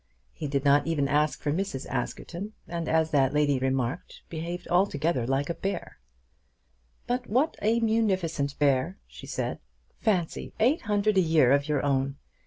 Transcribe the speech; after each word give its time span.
He 0.33 0.47
did 0.47 0.65
not 0.65 0.87
even 0.87 1.07
ask 1.07 1.41
for 1.43 1.51
Mrs. 1.51 1.85
Askerton, 1.85 2.53
and 2.67 2.89
as 2.89 3.11
that 3.11 3.35
lady 3.35 3.59
remarked, 3.59 4.23
behaved 4.29 4.67
altogether 4.67 5.27
like 5.27 5.47
a 5.47 5.53
bear. 5.53 5.99
"But 7.05 7.29
what 7.29 7.55
a 7.61 7.79
munificent 7.81 8.57
bear!" 8.57 8.97
she 9.05 9.27
said. 9.27 9.59
"Fancy; 9.99 10.53
eight 10.59 10.81
hundred 10.81 11.17
a 11.17 11.21
year 11.21 11.51
of 11.51 11.69
your 11.69 11.85
own. 11.85 12.15